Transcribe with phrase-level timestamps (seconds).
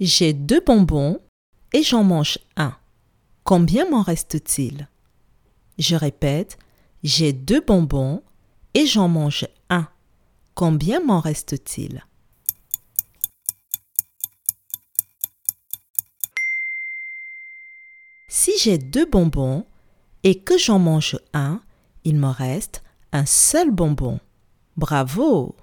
[0.00, 1.20] J'ai deux bonbons
[1.72, 2.76] et j'en mange un.
[3.44, 4.88] Combien m'en reste-t-il?
[5.78, 6.58] Je répète,
[7.04, 8.22] j'ai deux bonbons
[8.74, 9.88] et j'en mange un.
[10.54, 12.04] Combien m'en reste-t-il?
[18.28, 19.64] Si j'ai deux bonbons
[20.24, 21.60] et que j'en mange un,
[22.02, 22.82] il me reste
[23.12, 24.18] un seul bonbon.
[24.76, 25.54] Bravo